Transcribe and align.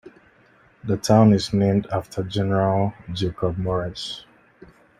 The 0.83 0.97
town 0.97 1.31
is 1.31 1.53
named 1.53 1.85
after 1.91 2.23
General 2.23 2.91
Jacob 3.13 3.59
Morris. 3.59 4.25